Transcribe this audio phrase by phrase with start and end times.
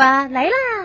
[0.00, 0.79] 巴来啦！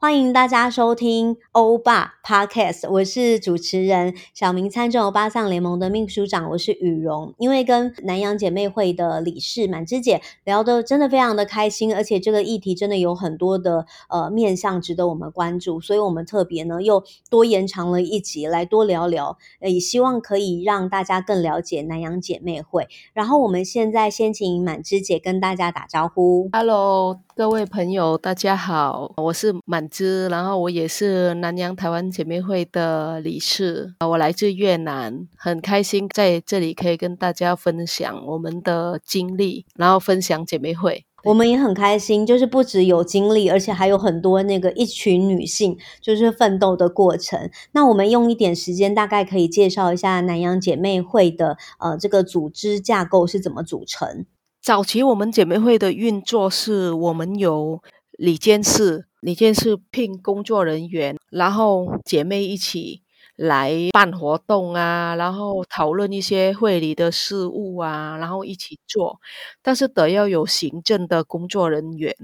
[0.00, 7.34] 欢迎大家收听欧巴 Podcast，我是主持人小明，参政欧巴桑联盟的秘书长，我是雨蓉。
[7.36, 22.86] 因为跟南洋姐妹会的理事满枝姐聊得真的非常的开心，而且这个议题真的有很多的呃面向值得我们关注，所以我们特别呢又多延长了一集来多聊聊，也希望可以让大家更了解南洋姐妹会。
[23.12, 26.48] 然后我们现在先请满枝姐跟大家打招呼。
[26.52, 29.87] Hello，各位朋友，大家好，我是满。
[30.28, 41.04] 然后我也是南洋台湾姐妹会的理事，我来自越南，很开心在这里可以跟大家分享我们的经历，然后分享姐妹会。
[41.24, 47.50] 我们也很开心，就是不只有经历，而且还有很多那个一群女性就是奋斗的过程。
[47.72, 54.24] 那我们用一点时间，大概可以介绍一下南洋姐妹会的呃这个组织架构是怎么组成。
[54.62, 59.07] 早期我们姐妹会的运作是我们有理监事。
[59.20, 63.02] 理监事聘工作人员，然后姐妹一起
[63.36, 69.20] 来办活动啊，然后讨论一些会里的事务啊，然后一起做。
[69.62, 72.14] 但是得要有行政的工作人员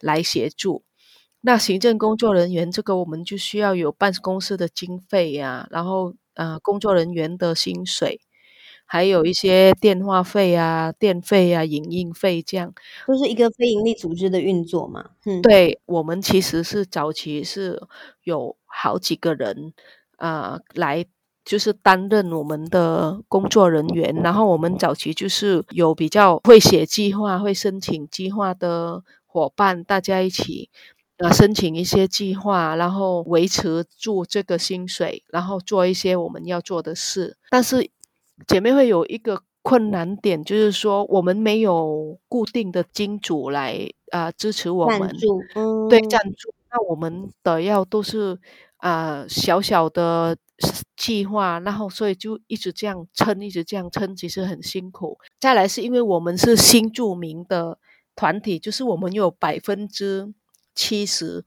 [0.00, 0.82] 来协助。
[1.40, 8.20] 那行政工作人员这个，我们就需要有办公室的经费呀、啊，然后呃，工作人员的薪水。
[8.92, 12.74] 还有一些电话费啊、电费啊、影印费，这样
[13.06, 15.12] 都是一个非营利组织的运作嘛。
[15.24, 17.80] 嗯，对，我们其实是早期是
[18.24, 19.72] 有好几个人
[20.16, 21.06] 啊、呃、来，
[21.42, 24.14] 就是担任我们的工作人员。
[24.22, 30.68] 然后我们早期就是有比较会写计划、会申请计划的伙伴，大家一起
[31.16, 37.38] 啊、呃、申请一些计划，然后维持住这个薪水，然后做一些我们要做的事。
[37.48, 37.88] 但是
[38.46, 48.38] 姐妹会有一个困难点，就是说我们没有固定的金主来啊、呃、支持我们，赞助，嗯、对赞助，那我们的要都是
[48.78, 50.36] 啊、呃、小小的
[50.96, 55.18] 计划，然后所以就一直这样撑，一直这样撑，其实很辛苦。
[55.38, 57.78] 再来是因为我们是新著名的
[58.16, 60.32] 团体，就是我们有百分之
[60.74, 61.44] 七十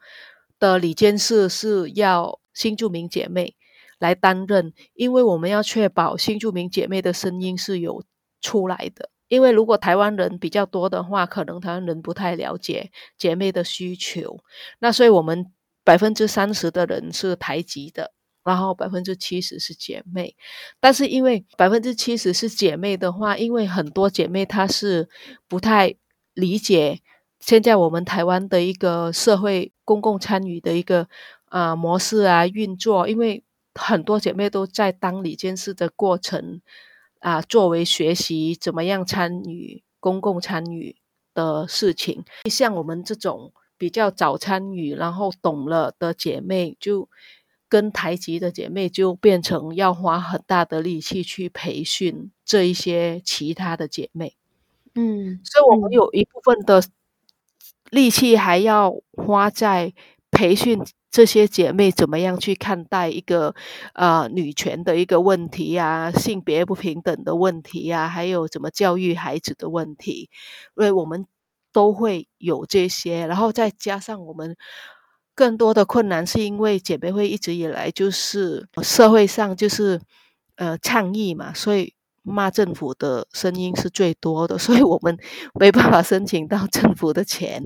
[0.57, 3.55] 的理监事是要新著名姐妹。
[3.99, 8.03] 来担任，因为我们要确保新住民姐妹的声音是有
[8.41, 9.09] 出来的。
[9.27, 14.39] 因为如果台湾人比较多的话，可能台湾人不太了解姐妹的需求。
[14.77, 15.51] 那所以我们
[15.83, 18.13] 百分之三十的人是台籍的，
[18.43, 20.35] 然后百分之七十是姐妹。
[20.79, 25.09] 但是因为百分之七十是姐妹的话，因为很多姐妹她是
[25.47, 25.95] 不太
[26.35, 26.99] 理解
[27.39, 31.07] 现在我们台湾的一个社会公共参与的一个
[31.45, 33.43] 啊、模式啊运作，因为。
[33.75, 36.61] 很多姐妹都在当理监事的过程
[37.19, 40.95] 啊，作为学习怎么样参与公共参与
[41.33, 42.23] 的事情。
[42.49, 47.09] 像我们这种比较早参与，然后懂了的姐妹，就
[47.67, 54.37] 跟台籍的姐妹就变成要花很大的力气去培训这一些其他的姐妹。
[54.93, 56.81] 嗯，所以我们有一部分的
[57.89, 59.93] 力气还要花在
[60.31, 60.81] 培训。
[61.15, 63.55] 这些姐妹怎么样去看待一个
[63.93, 70.29] 呃女权的一个问题呀、啊，性别不平等的问题呀、啊，还有怎么教育孩子的问题？
[70.75, 71.25] 因为我们
[71.71, 74.57] 都会有这些，然后再加上我们
[75.33, 80.01] 更多的困难，是因为姐妹会一直以来就是社会上就是
[80.57, 81.94] 呃倡议嘛，所以。
[82.25, 85.17] 骂政府的声音是最多的， 所以我们
[85.53, 87.63] 没办法申请到政府的钱。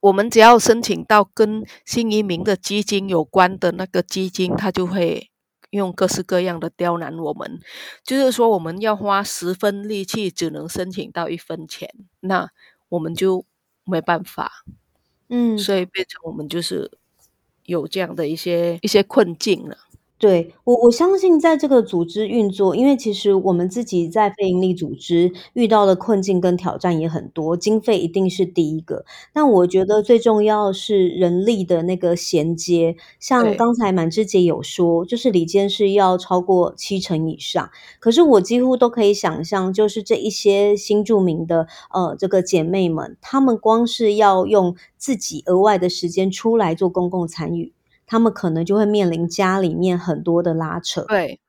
[0.00, 5.30] 我们只要申请到跟新移民的基金有关的那个基金，他就会
[5.70, 7.60] 用各式各样的刁难我们。
[8.02, 11.88] 就是说，我们要花十分力气，只能申请到一分钱，
[12.20, 12.50] 那
[12.88, 13.44] 我们就
[13.84, 14.64] 没办法。
[15.28, 16.90] 嗯，所以变成我们就是
[17.64, 19.76] 有这样的一些一些困境了。
[20.20, 29.06] 对，我，我相信在这个组织运作，因为其实我们自己在非营利组织遇到的困境跟挑战也很多，经费一定是第一个。
[29.32, 37.70] 但我觉得最重要是人力的那个衔接，像刚才满枝姐有说，就是里间是要超过七成以上。
[37.98, 47.72] 可是我几乎都可以想象，就是这一些新住民的呃这个姐妹们，她们光是要用自己额外的时间出来做公共参与。
[48.10, 51.40] 他们可能就会面临家里面很多的拉扯，对，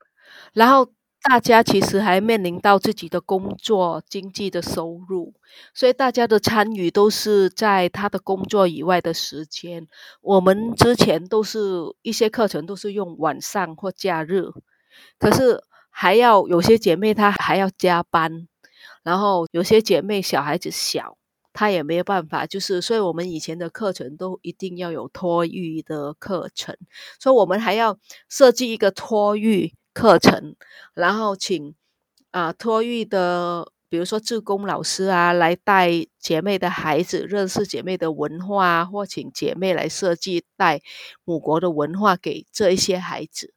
[0.53, 0.87] 然后
[1.23, 5.33] 大家其实还面临到自己的工作经济的收入，
[5.73, 9.87] 所以大家的参与都是在他的工作以外的时间。
[10.21, 11.59] 我们之前都是
[12.03, 14.45] 一些课程都是用晚上或假日，
[15.17, 18.47] 可是还要有些姐妹她还要加班，
[19.01, 21.17] 然后有些姐妹小孩子小，
[21.53, 26.77] 他也没有办法，就是所以我们以前的课程都一定要有托育的课程，
[27.19, 27.97] 所以我们还要
[28.29, 30.55] 设计一个托育课程，
[30.93, 31.75] 然后请
[32.31, 40.81] 啊托育的，比如说志工老师啊，来带姐妹的孩子认识姐妹的文化，或请姐妹来设计带
[41.25, 43.53] 母国的文化给这一些孩子。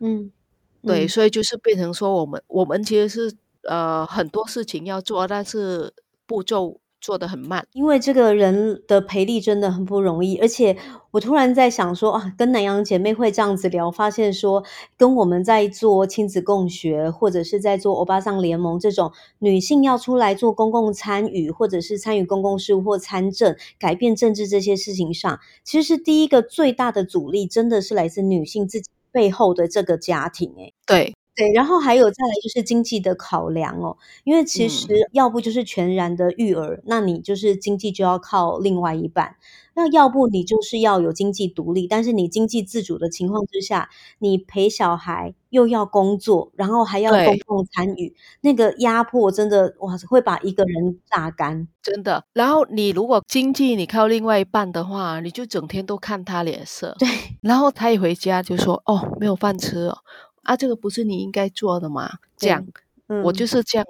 [0.00, 0.32] 嗯，
[0.80, 5.92] 嗯对，所以就是变成说，我们我们其实是呃很多事情要做，但是
[6.24, 6.80] 步骤。
[7.06, 10.36] 做的很慢，因为这个人的培力真的很不容易。
[10.38, 10.76] 而且
[11.12, 14.64] 我突然在想说啊，跟南洋姐妹会这样子聊，发现说
[14.96, 30.52] 跟我们在做亲子共学，或者是在做欧巴桑联盟这种女性要出来做公共参与，或者是参与公共事务或参政、改变政治这些事情上，其实是第一个最大的阻力，真的是来自女性自己背后的这个家庭。
[30.56, 31.15] 诶，对。
[31.36, 39.34] 对，然后还有再来就是经济的考量哦，因为其实要不就是全然的育儿，嗯、那你就是经济就要靠另外一半；
[39.74, 52.24] 那要不你就是要有经济独立，但是你经济自主的情况之下，你陪小孩又要工作，然后还要公共参与，那个压迫真的哇，会把一个人榨干，真的。
[52.32, 57.06] 然后你如果经济你靠另外一半的话，你就整天都看他脸色，对。
[57.42, 59.98] 然后他一回家就说：“哦，没有饭吃哦。”
[60.46, 62.18] 啊，这个不是你应该做的吗？
[62.36, 62.64] 这样，
[63.08, 63.86] 嗯，我就是这样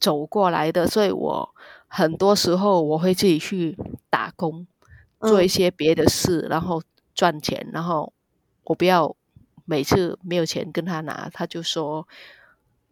[0.00, 1.54] 走过来的，所以我
[1.86, 3.76] 很多时候我会自己去
[4.08, 4.66] 打工，
[5.20, 6.82] 做一些别的事，然后
[7.14, 8.12] 赚钱，然后
[8.64, 9.14] 我不要
[9.66, 12.08] 每次没有钱跟他拿，他就说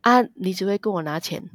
[0.02, 1.50] 啊，你只会跟我拿钱，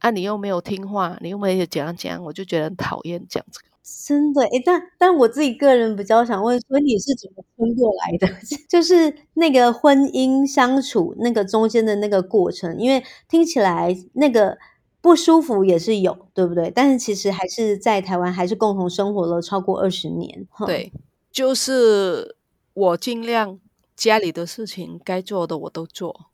[0.00, 3.60] 啊，你又没有听话，你又没有怎样怎样，我就觉得很讨厌这样子。
[4.08, 8.26] 真的，诶，但但我自己个人比较想问，所以你是怎么撑过来的？
[8.68, 14.58] 就是那个婚姻相处那个中间的那个过程，因为听起来那个
[15.00, 16.68] 不舒服也是有，对不对？
[16.74, 20.46] 但是其实还是在台湾还是共同生活了超过二十年。
[20.66, 20.92] 对，
[21.30, 22.34] 就是
[22.74, 23.60] 我尽量
[23.94, 26.26] 家里的事情该做的我都做。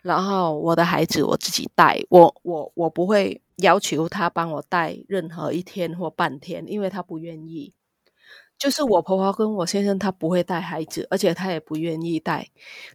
[0.00, 7.72] 然后我的孩子我自己带，我我我不会要求他帮我带任何一天或半天，因为他不愿意。
[8.56, 12.48] 就是我婆婆跟我先生他不会带孩子，而且他也不愿意带，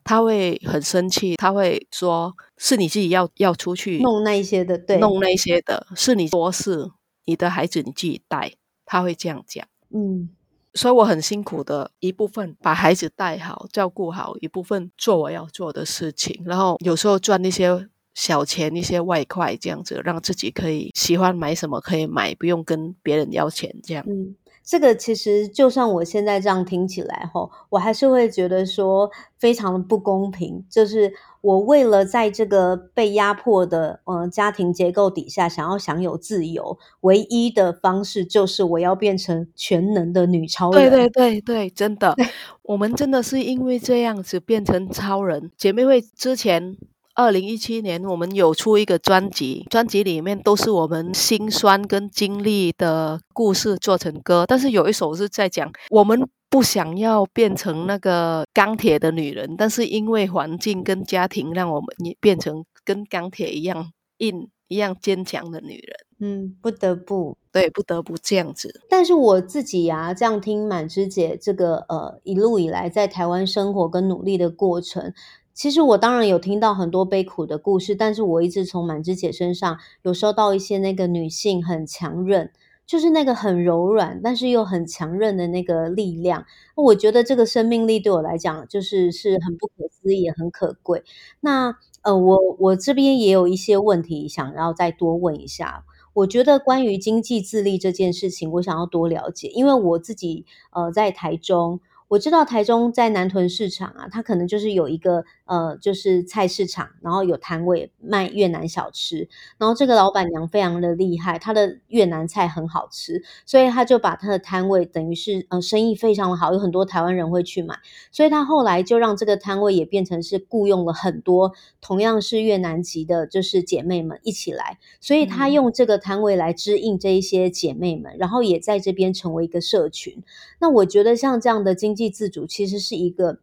[0.03, 6.89] 他会很生气，他会说是你自己要要出去弄那些的，对，弄那些的，是你多事，
[7.25, 8.53] 你的孩子你自己带，
[8.85, 10.29] 他会这样讲，嗯。
[10.75, 17.89] 所以我很辛苦的一部分把孩子带好照顾好，一部分做我要做的事情，然后有时候赚一些
[18.19, 24.03] 小钱、一些外快，这样子让自己可以喜欢买什么可以买，不用跟别人要钱这样。
[24.05, 24.35] 嗯。
[24.61, 30.63] 这个其实就算我现在这样听起来吼，我还是会觉得说非常的不公平。
[30.69, 31.11] 就是
[31.41, 40.87] 我为了在这个被压迫的呃家庭结构底下，想要享有自由，唯一的方式就是我要变成全能的女超人。
[40.91, 42.15] 对对对对，真的，
[42.61, 45.49] 我们真的是因为这样子变成超人。
[45.57, 46.77] 姐妹会之前。
[47.19, 54.45] 二零一七年，我们有出一个专辑，专辑里面都是我们心酸跟经历的故事做成歌。
[54.47, 56.17] 但是有一首是在讲，我们
[56.49, 65.97] 不想要变成那个钢铁的女人，但是因为环境跟家庭，让我们也变成跟钢铁一样硬、一样坚强的女人。
[66.21, 68.81] 嗯，不得不，对，不得不这样子。
[68.89, 75.13] 但是我自己呀、啊，这样听满枝姐这个呃一路以来在台湾生活跟努力的过程。
[75.53, 82.49] 其实我当然有听到很多悲苦的故事，但是我一直从满枝姐身上有收到一些那个女性很强韧，
[82.85, 86.45] 就是那个很柔软，但是又很强韧的那个力量。
[86.75, 91.03] 我觉得这个生命力对我来讲，就是是很不可思议，也很可贵。
[91.41, 95.83] 那呃，我我这边也有一些问题想要再多问一下。
[96.13, 101.81] 我觉得关于经济自立这件事情，我想要多了解，因为我自己呃在台中。
[102.09, 117.77] 我知道台中在南屯市场啊，它可能就是有一个呃，就是菜市场，然后有摊位卖越南小吃，然后这个老板娘非常的厉害，她的越南菜很好吃，所以她就把她的摊位等于是呃生意非常的好，有很多台湾人会去买，
[118.11, 130.23] 所以她后来就让这个摊位也变成是雇佣了很多同样是越南籍的，就是姐妹们一起来，所以她用这个摊位来支应这一些姐妹们，然后也在这边成为一个社群。
[130.59, 133.39] 那我觉得像这样的经济自主其实是一个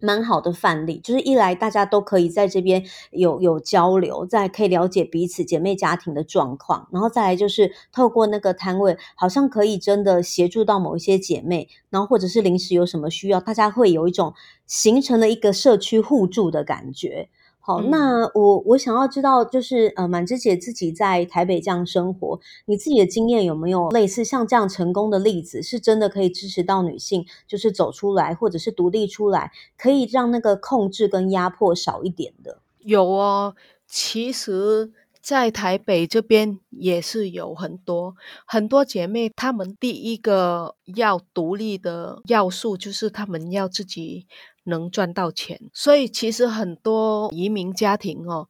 [0.00, 14.34] 蛮好的范例，就是一来大家都可以在这边有有交流，在可以了解彼此姐妹家庭的状况，然后再来就是透过那个摊位，好像可以真的协助到某一些姐妹，然后或者是临时有什么需要，大家会有一种
[14.66, 17.28] 形成了一个社区互助的感觉。
[17.64, 32.58] 好，那我我想要知道，就是呃，满枝姐自己在台北这样生活，你自己的经验有没有类似像这样成功的例子，是真的可以支持到女性，就是走出来或者是独立出来，可以让那个控制跟压迫少一点的？
[32.80, 33.54] 有哦，
[33.86, 34.90] 其实，
[35.20, 44.26] 在台北这边也是有很多很多姐妹，她们第一个要独立的要素就是她们要自己。
[44.64, 48.48] 能赚到钱，所以其实很多移民家庭哦，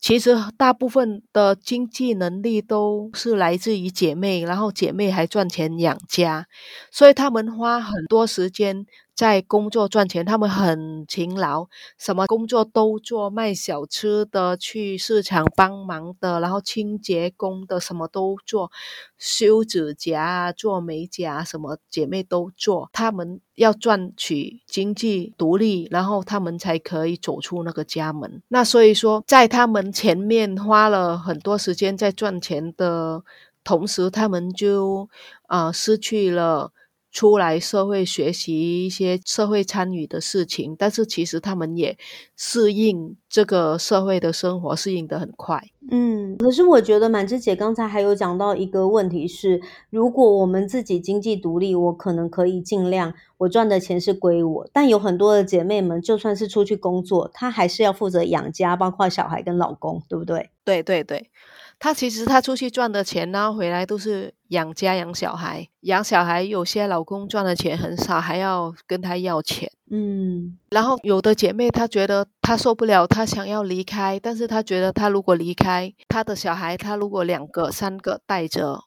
[0.00, 6.46] 其实大部分的经济能力都是来自于姐妹，然后姐妹还赚钱养家，
[6.90, 8.86] 所以他们花很多时间。
[9.14, 18.72] 在工作赚钱，他们很勤劳，什么工作都做，卖小吃的，去市场帮忙的，然后清洁工的，什么都做，
[19.16, 22.90] 修指甲，做美甲，什么姐妹都做。
[22.92, 28.42] 他们要赚取经济独立，然后他们才可以走出那个家门。
[28.48, 33.22] 那所以说，在他们前面花了很多时间在赚钱的
[33.62, 35.08] 同时，他们就
[35.46, 36.72] 啊、失去了。
[37.14, 41.96] 出来社会学习一些社会参与的事情，但是其实他们也
[42.36, 45.62] 适应这个社会的生活，适应的很快。
[45.92, 60.50] 嗯，可是我觉得满枝姐刚才还有讲到一个问题是，如果我们自己经济独立，我可能可以尽量我赚的钱是归我，但有很多的姐妹们，就算是出去工作，她还是要负责养家，包括小孩跟老公，对不对？
[60.64, 61.30] 对对对。
[61.78, 66.42] 他其实他出去赚的钱呢，回来都是养家养小孩，养小孩。
[66.42, 69.70] 有些老公赚的钱很少，还要跟他要钱。
[69.90, 78.84] 嗯，然后有的姐妹她觉得她受不了，她想要离开，但是她觉得她如果离开，她的小孩，她如果两个三个带着，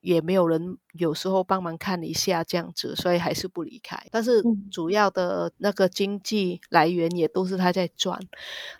[0.00, 4.02] 也没有人有时候帮忙看一下这样子，所以还是不离开。
[4.10, 8.18] 但是主要的那个经济来源也都是她在赚。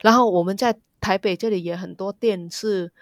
[0.00, 2.92] 然后我们在台北这里也很多店是。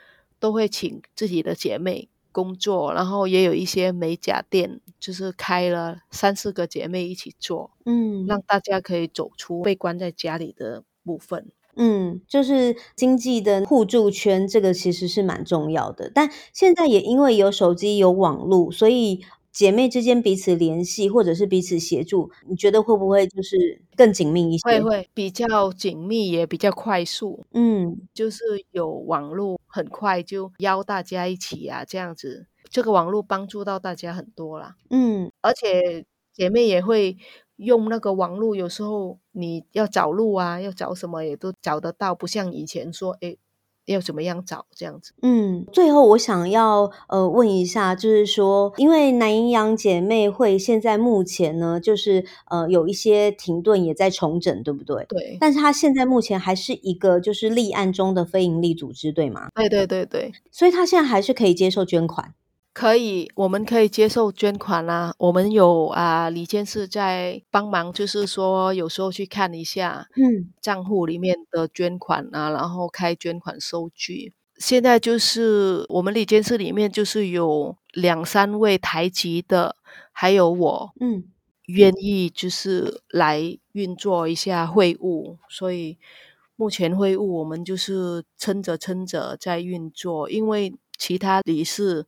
[0.47, 11.49] 都会请自己的姐妹工作，然后也有一些美甲店，就是开了三四个姐妹一起做，嗯，让大家可以走出被关在家里的部分。
[11.75, 16.13] 嗯，就是经济的互助圈，这个其实是蛮重要的。
[16.15, 19.25] 但现在也因为有手机、有网络，所以。
[19.57, 24.69] 姐妹之间彼此联系，或者是彼此协助，你觉得会不会就是更紧密一些？
[24.69, 27.43] 会会比较紧密，也比较快速。
[27.55, 34.75] 嗯，就是有网络，很快就邀大家一起啊，这样子，这个网络帮助到大家很多啦。
[34.89, 37.19] 嗯，而且姐妹也会
[37.57, 43.39] 用那个网络，有时候你要找路啊，要找什么也都找得到，不像以前说，诶
[43.87, 45.13] 要怎么样找这样子？
[45.23, 55.05] 嗯，最后我想要呃问一下，就是说，因为南营阳姐妹会现在目前呢，就是呃有一些停顿，也在重整，对不对？
[55.09, 55.39] 对。
[55.41, 59.49] 但是它现在目前还是一个就是立案中的非营利组织，对吗？
[59.55, 60.33] 对对对对。
[60.51, 62.35] 所以它现在还是可以接受捐款。
[62.79, 65.15] 可以，我们可以接受捐款啦、啊。
[65.17, 74.35] 我们有啊，李监事在帮忙，就是说有时候去看一下，嗯，账户里面的捐款啊，然后开捐款收据。
[74.59, 79.77] 现在就是我们李监事里面就是有两三位台籍的，
[80.13, 81.25] 还有我，嗯，
[81.69, 85.39] 愿意就是来运作一下会务。
[85.49, 85.97] 所以
[86.57, 92.05] 目前会务我们就是撑着撑着在运作，因为其他理事。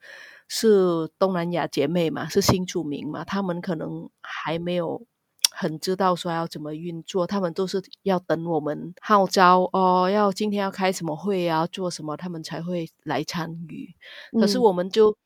[0.48, 5.06] 是东南亚姐妹嘛，是新住民嘛，他们可能还没有
[5.50, 13.94] 很知道说要怎么运作，他们都是要等我们号召哦，要今天要开什么会啊，做什么，他们才会来参与。
[14.40, 15.16] 可是我们就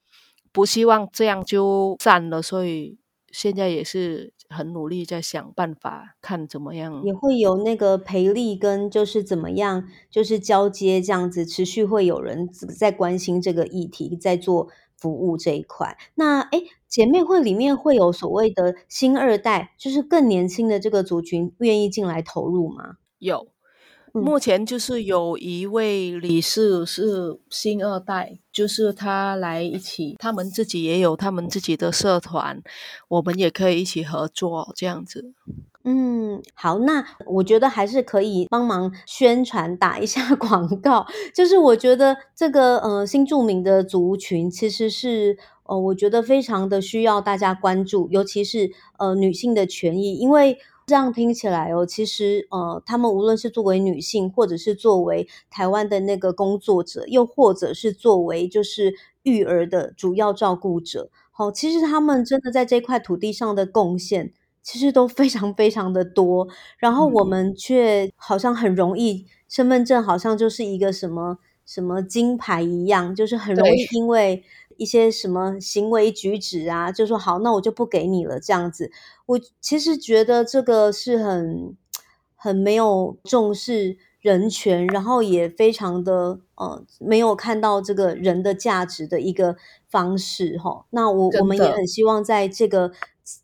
[0.51, 2.99] 不希望这样就散了，所以
[3.31, 12.49] 现在也是很努力在想办法，看怎么样也会有那个培力跟就是怎么样，就是交接这样子，持续会有人
[12.79, 14.69] 在关心这个议题，在做。
[15.03, 22.99] 服务这一块，那诶，姐妹会里面会有所谓的新二代，就是更年轻的这个族群愿意进来投入吗？
[23.19, 23.49] 有，
[24.13, 32.63] 目前就是有一位理事是新二代，就是他来一起，他们自己也有他们自己的社团，
[33.09, 35.35] 我们也可以一起合作这样子。
[35.85, 41.05] 嗯，好，那我觉得还是可以帮忙宣传打一下 广告。
[41.35, 64.33] 就是我觉得这个呃新住民的族群其实是呃我觉得非常的需要大家关注，尤其是呃女性的权益，因为这样听起来哦，其实呃他们无论是作为女性，或者是作为台湾的那个工作者，又或者是作为就是育儿的主要照顾者，好，其实他们真的在这块土地上的贡献。
[64.63, 66.47] 其实都非常非常的多，
[66.79, 74.45] 然后我们却好像很容易，身份证好像就是一个什么什么金牌一样，就是很容易因为
[74.77, 78.93] 一些什么行为举止啊，就说好，那我就不给你了这样子。
[79.27, 81.77] 我其实觉得这个是很
[82.37, 89.57] 很没有重视人权，然后也非常的呃没有看到这个人的价值的一个
[89.91, 90.87] 方式哈。
[90.91, 92.93] 那我我们也很希望在这个。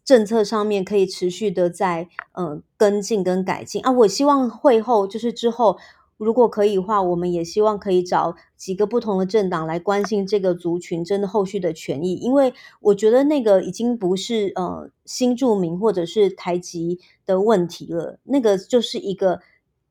[0.04, 5.78] 政策上面可以持续的在呃跟进跟改进啊，我希望会后就是之后
[6.16, 19.40] 如果可以的话，我们也希望可以找几个不同的政党来关心这个族群真的后续的权益，因为我觉得那个已经不是呃新住民或者是台籍的问题了，那个就是一个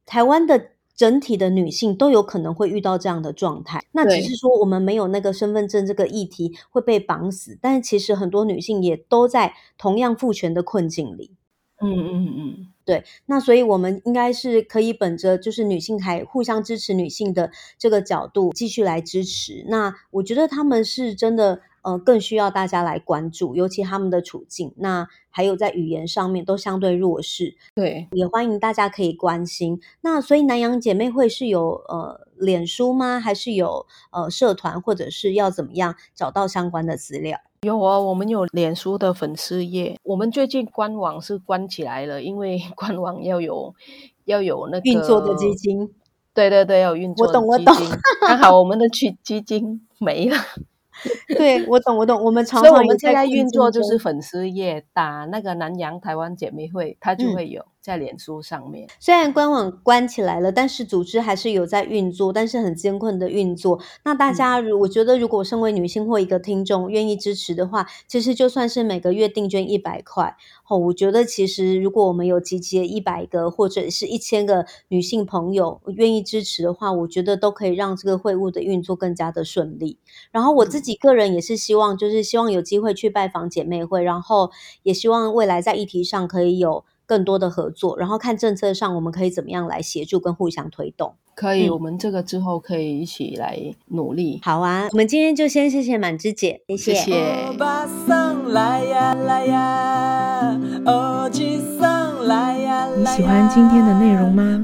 [0.05, 0.71] 台湾的。
[0.97, 11.31] 整体的女性都有可能会遇到这样的状态，那只是说我们没有那个身份证这个议题会被绑死，但是其实很多女性也都在同样父权的困境里。
[11.79, 19.63] 嗯嗯嗯，对，那所以我们应该是可以本着就是女性还互相支持女性的这个角度继续来支持。
[19.69, 21.61] 那我觉得他们是真的。
[21.87, 24.73] 呃，更需要大家来关注，尤其他们的处境。
[24.75, 29.79] 那还有在语言上面都相对弱势，对，也欢迎大家可以关心。
[30.01, 33.21] 那所以南洋姐妹会是有呃脸书吗？
[33.21, 37.39] 还是有呃社团，或者是要怎么样找到相关的资料？
[37.61, 39.97] 有啊，我们有脸书的粉丝页。
[40.03, 43.73] 我们最近官网是关起来了，因为 官网要有
[44.25, 45.89] 要有那个运作的基金。
[46.33, 47.47] 对对对，要有运作的基金。
[47.47, 47.99] 我懂，我懂。
[48.27, 50.35] 刚好我们的基基金没了。
[51.37, 52.23] 对，我懂，我懂。
[52.23, 57.61] 我们常常所以我们现在运作就是粉丝页打那个南洋台湾姐妹会，它就会有。
[57.61, 63.79] 嗯在脸书上面，虽然官网关起来了，但是组织还是有在运作，但是很艰困的运作。
[64.03, 70.35] 那大家，如、嗯、我觉得，如果身为女性或一个听众愿意支持的话，其实就算是每个月定捐一百块，
[70.67, 79.97] 哦，我觉得其实如果我们有集结一百个或者是一千个女性朋友愿意支持的话，我觉得都可以让这个会务的运作更加的顺利。
[80.29, 84.51] 然后我自己个人也是希望，就是希望有机会去拜访姐妹会，然后
[84.83, 86.83] 也希望未来在议题上可以有。
[87.07, 91.15] 更多的合作，然后看政策上我们可以怎么样来协助跟互相推动。
[91.33, 93.57] 可以，嗯、我们这个之后可以一起来
[93.89, 94.41] 努力。
[94.43, 96.93] 好啊，我们今天就先谢谢满枝姐，谢谢。
[96.95, 97.45] 谢谢。
[97.47, 99.15] 欧巴桑来呀
[99.45, 100.57] 呀。
[102.97, 104.63] 你喜欢今天的内容吗？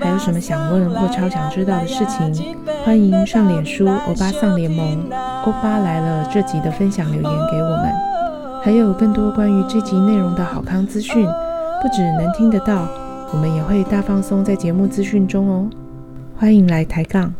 [0.00, 2.56] 还有什么想问或超想知道的事情？
[2.84, 5.04] 欢迎上脸书欧巴桑联盟，
[5.44, 7.92] 欧巴来了这集的分享留言给我们。
[8.62, 11.28] 还有更多关于这集内容的好康资讯。
[11.84, 12.88] 不止能听得到，
[13.30, 15.68] 我们也会大放松在节目资讯中哦。
[16.34, 17.30] 欢迎来抬杠。